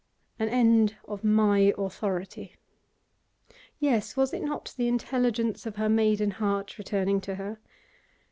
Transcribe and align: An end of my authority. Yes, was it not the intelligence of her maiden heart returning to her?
An 0.39 0.49
end 0.49 0.95
of 1.07 1.23
my 1.23 1.75
authority. 1.77 2.55
Yes, 3.79 4.17
was 4.17 4.33
it 4.33 4.41
not 4.41 4.73
the 4.75 4.87
intelligence 4.87 5.67
of 5.67 5.75
her 5.75 5.89
maiden 5.89 6.31
heart 6.31 6.79
returning 6.79 7.21
to 7.21 7.35
her? 7.35 7.59